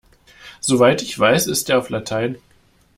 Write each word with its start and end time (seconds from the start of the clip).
Soweit 0.61 1.03
ich 1.03 1.19
weiß 1.19 1.45
ist 1.45 1.69
er 1.69 1.77
auf 1.77 1.89
Latein. 1.89 2.37